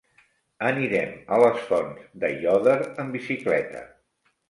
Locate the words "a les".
1.35-1.61